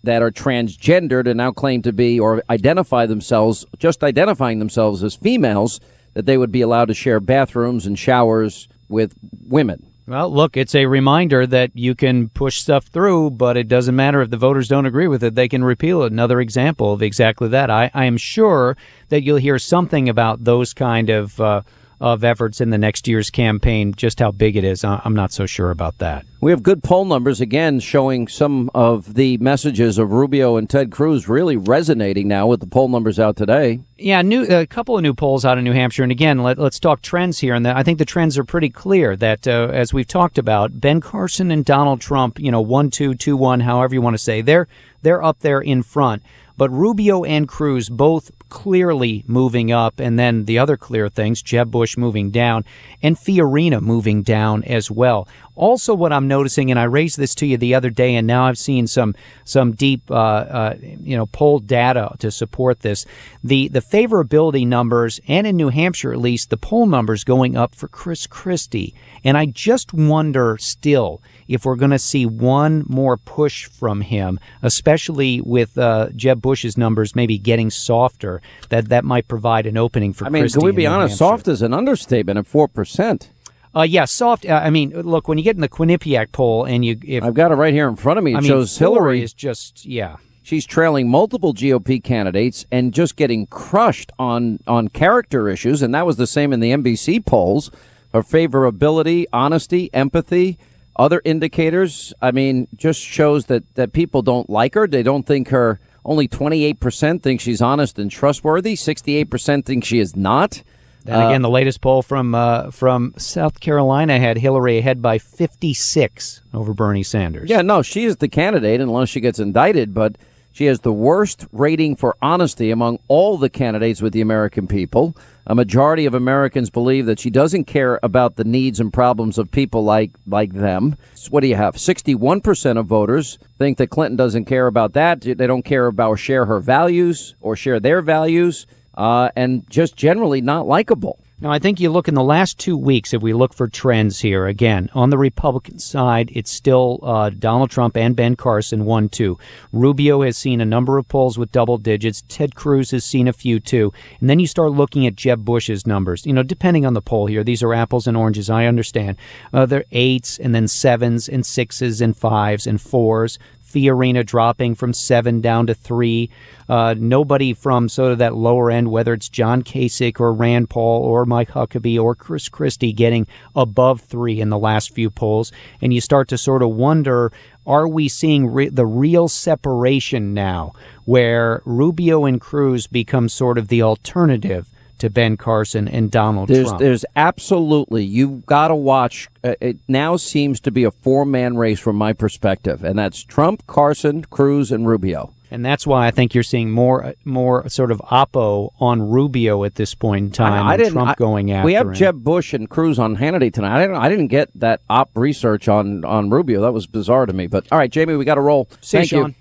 that 0.04 0.22
are 0.22 0.30
transgendered 0.30 1.26
and 1.26 1.36
now 1.36 1.50
claim 1.50 1.82
to 1.82 1.92
be 1.92 2.18
or 2.20 2.42
identify 2.50 3.06
themselves 3.06 3.64
just 3.78 4.04
identifying 4.04 4.58
themselves 4.58 5.02
as 5.02 5.14
females 5.14 5.80
that 6.14 6.26
they 6.26 6.38
would 6.38 6.52
be 6.52 6.60
allowed 6.60 6.86
to 6.86 6.94
share 6.94 7.20
bathrooms 7.20 7.86
and 7.86 7.98
showers 7.98 8.68
with 8.88 9.14
women. 9.48 9.84
Well, 10.08 10.32
look, 10.32 10.56
it's 10.56 10.74
a 10.74 10.86
reminder 10.86 11.46
that 11.46 11.70
you 11.74 11.94
can 11.94 12.30
push 12.30 12.60
stuff 12.60 12.86
through, 12.86 13.32
but 13.32 13.58
it 13.58 13.68
doesn't 13.68 13.94
matter 13.94 14.22
if 14.22 14.30
the 14.30 14.38
voters 14.38 14.66
don't 14.66 14.86
agree 14.86 15.06
with 15.06 15.22
it. 15.22 15.34
They 15.34 15.48
can 15.48 15.62
repeal 15.62 16.02
it. 16.02 16.12
Another 16.12 16.40
example 16.40 16.94
of 16.94 17.02
exactly 17.02 17.48
that. 17.48 17.70
I, 17.70 17.90
I 17.92 18.06
am 18.06 18.16
sure 18.16 18.74
that 19.10 19.22
you'll 19.22 19.36
hear 19.36 19.58
something 19.58 20.08
about 20.08 20.44
those 20.44 20.72
kind 20.72 21.10
of 21.10 21.38
uh, 21.38 21.60
of 22.00 22.24
efforts 22.24 22.60
in 22.60 22.70
the 22.70 22.78
next 22.78 23.08
year's 23.08 23.30
campaign. 23.30 23.92
Just 23.94 24.20
how 24.20 24.30
big 24.30 24.56
it 24.56 24.64
is, 24.64 24.84
I'm 24.84 25.14
not 25.14 25.32
so 25.32 25.46
sure 25.46 25.70
about 25.70 25.98
that. 25.98 26.24
We 26.40 26.52
have 26.52 26.62
good 26.62 26.84
poll 26.84 27.04
numbers 27.04 27.40
again 27.40 27.80
showing 27.80 28.28
some 28.28 28.70
of 28.72 29.14
the 29.14 29.38
messages 29.38 29.98
of 29.98 30.12
Rubio 30.12 30.56
and 30.56 30.70
Ted 30.70 30.92
Cruz 30.92 31.28
really 31.28 31.56
resonating 31.56 32.28
now 32.28 32.46
with 32.46 32.60
the 32.60 32.66
poll 32.66 32.88
numbers 32.88 33.18
out 33.18 33.36
today. 33.36 33.80
Yeah, 33.96 34.22
new 34.22 34.44
a 34.44 34.64
couple 34.64 34.96
of 34.96 35.02
new 35.02 35.14
polls 35.14 35.44
out 35.44 35.58
of 35.58 35.64
New 35.64 35.72
Hampshire, 35.72 36.04
and 36.04 36.12
again, 36.12 36.44
let, 36.44 36.60
us 36.60 36.78
talk 36.78 37.02
trends 37.02 37.40
here. 37.40 37.54
And 37.54 37.66
I 37.66 37.82
think 37.82 37.98
the 37.98 38.04
trends 38.04 38.38
are 38.38 38.44
pretty 38.44 38.70
clear. 38.70 39.16
That 39.16 39.48
uh, 39.48 39.70
as 39.72 39.92
we've 39.92 40.06
talked 40.06 40.38
about, 40.38 40.80
Ben 40.80 41.00
Carson 41.00 41.50
and 41.50 41.64
Donald 41.64 42.00
Trump, 42.00 42.38
you 42.38 42.52
know, 42.52 42.60
one 42.60 42.90
two 42.90 43.16
two 43.16 43.36
one, 43.36 43.58
however 43.58 43.94
you 43.94 44.00
want 44.00 44.14
to 44.14 44.22
say, 44.22 44.40
they're 44.40 44.68
they're 45.02 45.22
up 45.22 45.40
there 45.40 45.60
in 45.60 45.82
front. 45.82 46.22
But 46.56 46.70
Rubio 46.70 47.24
and 47.24 47.48
Cruz 47.48 47.88
both 47.88 48.30
clearly 48.48 49.24
moving 49.26 49.72
up, 49.72 50.00
and 50.00 50.18
then 50.18 50.44
the 50.44 50.58
other 50.58 50.76
clear 50.76 51.08
things, 51.08 51.42
Jeb 51.42 51.70
Bush 51.70 51.96
moving 51.96 52.30
down, 52.30 52.64
and 53.02 53.16
Fiorina 53.16 53.80
moving 53.80 54.22
down 54.22 54.64
as 54.64 54.90
well. 54.90 55.28
Also, 55.54 55.92
what 55.92 56.12
I'm 56.12 56.28
noticing, 56.28 56.70
and 56.70 56.78
I 56.78 56.84
raised 56.84 57.18
this 57.18 57.34
to 57.36 57.46
you 57.46 57.56
the 57.56 57.74
other 57.74 57.90
day, 57.90 58.14
and 58.14 58.28
now 58.28 58.44
I've 58.44 58.58
seen 58.58 58.86
some 58.86 59.16
some 59.44 59.72
deep, 59.72 60.08
uh, 60.08 60.14
uh, 60.14 60.76
you 60.80 61.16
know, 61.16 61.26
poll 61.26 61.58
data 61.58 62.14
to 62.20 62.30
support 62.30 62.80
this. 62.80 63.06
The 63.42 63.66
the 63.66 63.80
favorability 63.80 64.66
numbers, 64.66 65.20
and 65.26 65.48
in 65.48 65.56
New 65.56 65.70
Hampshire 65.70 66.12
at 66.12 66.20
least, 66.20 66.50
the 66.50 66.56
poll 66.56 66.86
numbers 66.86 67.24
going 67.24 67.56
up 67.56 67.74
for 67.74 67.88
Chris 67.88 68.26
Christie, 68.26 68.94
and 69.24 69.36
I 69.36 69.46
just 69.46 69.92
wonder 69.92 70.56
still 70.60 71.20
if 71.48 71.64
we're 71.64 71.76
going 71.76 71.90
to 71.90 71.98
see 71.98 72.26
one 72.26 72.84
more 72.86 73.16
push 73.16 73.64
from 73.66 74.02
him, 74.02 74.38
especially 74.62 75.40
with 75.40 75.76
uh, 75.76 76.10
Jeb 76.14 76.40
Bush's 76.40 76.76
numbers 76.76 77.16
maybe 77.16 77.38
getting 77.38 77.70
softer. 77.70 78.37
That 78.68 78.88
that 78.88 79.04
might 79.04 79.28
provide 79.28 79.66
an 79.66 79.76
opening 79.76 80.12
for. 80.12 80.26
I 80.26 80.28
mean, 80.28 80.42
Christie 80.42 80.58
can 80.58 80.66
we 80.66 80.72
be 80.72 80.86
honest? 80.86 81.16
Soft 81.18 81.48
is 81.48 81.62
an 81.62 81.72
understatement 81.72 82.38
at 82.38 82.44
4%. 82.46 83.28
Uh, 83.74 83.82
yeah, 83.82 84.04
soft. 84.04 84.46
Uh, 84.46 84.60
I 84.62 84.70
mean, 84.70 84.90
look, 84.90 85.28
when 85.28 85.38
you 85.38 85.44
get 85.44 85.56
in 85.56 85.60
the 85.60 85.68
Quinnipiac 85.68 86.32
poll 86.32 86.64
and 86.64 86.84
you, 86.84 86.98
if 87.02 87.22
I've 87.22 87.34
got 87.34 87.52
it 87.52 87.56
right 87.56 87.72
here 87.72 87.88
in 87.88 87.96
front 87.96 88.18
of 88.18 88.24
me. 88.24 88.32
It 88.32 88.38
I 88.38 88.40
mean, 88.40 88.48
shows 88.48 88.76
four 88.76 88.86
Hillary. 88.88 89.22
is 89.22 89.32
just 89.32 89.84
yeah. 89.84 90.16
She's 90.42 90.64
trailing 90.64 91.10
multiple 91.10 91.52
GOP 91.52 92.02
candidates 92.02 92.64
and 92.72 92.94
just 92.94 93.16
getting 93.16 93.46
crushed 93.46 94.10
on 94.18 94.60
on 94.66 94.88
character 94.88 95.48
issues, 95.48 95.82
and 95.82 95.94
that 95.94 96.06
was 96.06 96.16
the 96.16 96.26
same 96.26 96.52
in 96.52 96.60
the 96.60 96.72
NBC 96.72 97.24
polls. 97.24 97.70
Her 98.14 98.22
favorability, 98.22 99.26
honesty, 99.30 99.90
empathy, 99.92 100.58
other 100.96 101.20
indicators. 101.24 102.14
I 102.22 102.30
mean, 102.30 102.66
just 102.74 103.00
shows 103.00 103.46
that 103.46 103.62
that 103.74 103.92
people 103.92 104.22
don't 104.22 104.48
like 104.48 104.74
her. 104.74 104.86
They 104.86 105.02
don't 105.02 105.26
think 105.26 105.48
her. 105.48 105.78
Only 106.08 106.26
28% 106.26 107.22
think 107.22 107.38
she's 107.38 107.60
honest 107.60 107.98
and 107.98 108.10
trustworthy. 108.10 108.76
68% 108.76 109.66
think 109.66 109.84
she 109.84 109.98
is 109.98 110.16
not. 110.16 110.62
Then 111.04 111.20
again, 111.26 111.42
the 111.42 111.50
latest 111.50 111.82
poll 111.82 112.00
from 112.02 112.34
uh, 112.34 112.70
from 112.70 113.12
South 113.18 113.60
Carolina 113.60 114.18
had 114.18 114.38
Hillary 114.38 114.78
ahead 114.78 115.02
by 115.02 115.18
56 115.18 116.40
over 116.54 116.72
Bernie 116.72 117.02
Sanders. 117.02 117.48
Yeah, 117.48 117.60
no, 117.62 117.82
she 117.82 118.04
is 118.04 118.16
the 118.16 118.28
candidate 118.28 118.80
unless 118.80 119.10
she 119.10 119.20
gets 119.20 119.38
indicted, 119.38 119.92
but 119.92 120.16
she 120.50 120.64
has 120.64 120.80
the 120.80 120.92
worst 120.92 121.46
rating 121.52 121.94
for 121.94 122.16
honesty 122.22 122.70
among 122.70 122.98
all 123.08 123.36
the 123.36 123.50
candidates 123.50 124.00
with 124.00 124.14
the 124.14 124.22
American 124.22 124.66
people. 124.66 125.14
A 125.50 125.54
majority 125.54 126.04
of 126.04 126.12
Americans 126.12 126.68
believe 126.68 127.06
that 127.06 127.18
she 127.18 127.30
doesn't 127.30 127.64
care 127.64 127.98
about 128.02 128.36
the 128.36 128.44
needs 128.44 128.80
and 128.80 128.92
problems 128.92 129.38
of 129.38 129.50
people 129.50 129.82
like 129.82 130.10
like 130.26 130.52
them. 130.52 130.96
So 131.14 131.30
what 131.30 131.40
do 131.40 131.46
you 131.46 131.56
have? 131.56 131.76
61% 131.76 132.78
of 132.78 132.84
voters 132.84 133.38
think 133.56 133.78
that 133.78 133.88
Clinton 133.88 134.18
doesn't 134.18 134.44
care 134.44 134.66
about 134.66 134.92
that. 134.92 135.22
They 135.22 135.46
don't 135.46 135.64
care 135.64 135.86
about 135.86 136.16
share 136.16 136.44
her 136.44 136.60
values 136.60 137.34
or 137.40 137.56
share 137.56 137.80
their 137.80 138.02
values, 138.02 138.66
uh, 138.94 139.30
and 139.36 139.68
just 139.70 139.96
generally 139.96 140.42
not 140.42 140.66
likable. 140.66 141.18
Now, 141.40 141.52
I 141.52 141.60
think 141.60 141.78
you 141.78 141.88
look 141.90 142.08
in 142.08 142.14
the 142.14 142.22
last 142.24 142.58
two 142.58 142.76
weeks, 142.76 143.14
if 143.14 143.22
we 143.22 143.32
look 143.32 143.54
for 143.54 143.68
trends 143.68 144.18
here, 144.18 144.48
again, 144.48 144.90
on 144.92 145.10
the 145.10 145.18
Republican 145.18 145.78
side, 145.78 146.32
it's 146.34 146.50
still 146.50 146.98
uh, 147.00 147.30
Donald 147.30 147.70
Trump 147.70 147.96
and 147.96 148.16
Ben 148.16 148.34
Carson, 148.34 148.84
1 148.84 149.08
2. 149.08 149.38
Rubio 149.72 150.22
has 150.22 150.36
seen 150.36 150.60
a 150.60 150.64
number 150.64 150.98
of 150.98 151.06
polls 151.06 151.38
with 151.38 151.52
double 151.52 151.78
digits. 151.78 152.24
Ted 152.26 152.56
Cruz 152.56 152.90
has 152.90 153.04
seen 153.04 153.28
a 153.28 153.32
few 153.32 153.60
too. 153.60 153.92
And 154.18 154.28
then 154.28 154.40
you 154.40 154.48
start 154.48 154.72
looking 154.72 155.06
at 155.06 155.14
Jeb 155.14 155.44
Bush's 155.44 155.86
numbers. 155.86 156.26
You 156.26 156.32
know, 156.32 156.42
depending 156.42 156.84
on 156.84 156.94
the 156.94 157.00
poll 157.00 157.26
here, 157.26 157.44
these 157.44 157.62
are 157.62 157.72
apples 157.72 158.08
and 158.08 158.16
oranges, 158.16 158.50
I 158.50 158.66
understand. 158.66 159.16
Uh, 159.52 159.64
they're 159.64 159.84
eights 159.92 160.38
and 160.38 160.52
then 160.52 160.66
sevens 160.66 161.28
and 161.28 161.46
sixes 161.46 162.00
and 162.00 162.16
fives 162.16 162.66
and 162.66 162.80
fours. 162.80 163.38
Fiorina 163.68 164.24
dropping 164.24 164.74
from 164.74 164.92
seven 164.92 165.40
down 165.40 165.66
to 165.66 165.74
three. 165.74 166.30
Uh, 166.68 166.94
nobody 166.98 167.52
from 167.52 167.88
sort 167.88 168.12
of 168.12 168.18
that 168.18 168.34
lower 168.34 168.70
end, 168.70 168.90
whether 168.90 169.12
it's 169.12 169.28
John 169.28 169.62
Kasich 169.62 170.20
or 170.20 170.32
Rand 170.32 170.70
Paul 170.70 171.02
or 171.02 171.26
Mike 171.26 171.50
Huckabee 171.50 172.00
or 172.00 172.14
Chris 172.14 172.48
Christie, 172.48 172.92
getting 172.92 173.26
above 173.54 174.00
three 174.00 174.40
in 174.40 174.50
the 174.50 174.58
last 174.58 174.94
few 174.94 175.10
polls. 175.10 175.52
And 175.80 175.92
you 175.92 176.00
start 176.00 176.28
to 176.28 176.38
sort 176.38 176.62
of 176.62 176.70
wonder 176.70 177.32
are 177.66 177.86
we 177.86 178.08
seeing 178.08 178.46
re- 178.46 178.70
the 178.70 178.86
real 178.86 179.28
separation 179.28 180.32
now 180.32 180.72
where 181.04 181.60
Rubio 181.66 182.24
and 182.24 182.40
Cruz 182.40 182.86
become 182.86 183.28
sort 183.28 183.58
of 183.58 183.68
the 183.68 183.82
alternative? 183.82 184.66
To 184.98 185.10
Ben 185.10 185.36
Carson 185.36 185.86
and 185.88 186.10
Donald 186.10 186.48
There's, 186.48 186.66
Trump. 186.68 186.80
there's 186.80 187.04
absolutely 187.16 188.04
you've 188.04 188.46
got 188.46 188.68
to 188.68 188.74
watch. 188.74 189.28
Uh, 189.44 189.54
it 189.60 189.76
now 189.86 190.16
seems 190.16 190.60
to 190.60 190.70
be 190.70 190.84
a 190.84 190.90
four 190.90 191.24
man 191.24 191.56
race 191.56 191.78
from 191.80 191.96
my 191.96 192.12
perspective, 192.12 192.82
and 192.84 192.98
that's 192.98 193.22
Trump, 193.22 193.66
Carson, 193.66 194.24
Cruz, 194.24 194.72
and 194.72 194.86
Rubio. 194.88 195.32
And 195.50 195.64
that's 195.64 195.86
why 195.86 196.06
I 196.06 196.10
think 196.10 196.34
you're 196.34 196.42
seeing 196.42 196.70
more, 196.70 197.14
more 197.24 197.66
sort 197.70 197.90
of 197.90 198.00
oppo 198.00 198.70
on 198.80 199.08
Rubio 199.08 199.64
at 199.64 199.76
this 199.76 199.94
point 199.94 200.26
in 200.26 200.30
time. 200.30 200.66
I, 200.66 200.74
I 200.74 200.76
didn't. 200.76 200.92
Trump 200.92 201.10
I- 201.10 201.14
going 201.14 201.52
after 201.52 201.64
we 201.64 201.72
have 201.72 201.86
him. 201.86 201.94
Jeb 201.94 202.22
Bush 202.22 202.52
and 202.52 202.68
Cruz 202.68 202.98
on 202.98 203.16
Hannity 203.16 203.50
tonight. 203.50 203.76
I 203.76 203.80
didn't. 203.80 203.96
I 203.96 204.08
didn't 204.10 204.26
get 204.26 204.50
that 204.56 204.82
op 204.90 205.10
research 205.14 205.66
on 205.68 206.04
on 206.04 206.28
Rubio. 206.28 206.60
That 206.60 206.72
was 206.72 206.86
bizarre 206.86 207.24
to 207.24 207.32
me. 207.32 207.46
But 207.46 207.66
all 207.72 207.78
right, 207.78 207.90
Jamie, 207.90 208.16
we 208.16 208.26
got 208.26 208.34
to 208.34 208.42
roll. 208.42 208.68
See 208.82 208.98
Thank 208.98 209.12
you. 209.12 209.22
Sean. 209.22 209.34